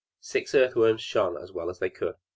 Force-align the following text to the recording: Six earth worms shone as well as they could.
Six 0.19 0.55
earth 0.55 0.75
worms 0.75 1.03
shone 1.03 1.37
as 1.37 1.51
well 1.51 1.69
as 1.69 1.77
they 1.77 1.91
could. 1.91 2.15